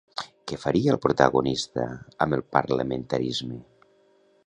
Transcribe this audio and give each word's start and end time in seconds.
Què 0.51 0.57
faria 0.63 0.91
el 0.95 0.99
protagonista 1.03 1.85
amb 2.27 2.39
el 2.41 2.45
parlamentarisme? 2.59 3.63